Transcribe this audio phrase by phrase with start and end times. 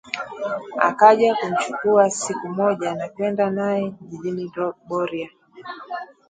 [0.79, 4.51] Akaja kumchukua siku moja na kwenda naye jijini
[4.87, 5.29] Boria